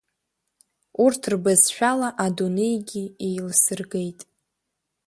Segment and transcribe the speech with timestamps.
[1.03, 4.19] Урҭ рбызшәала адунеигьы еилсыргеит.